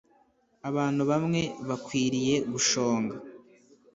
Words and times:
abantu 0.69 1.01
bamwe 1.09 1.41
bakwiriye 1.67 2.35
gushonga. 2.51 3.15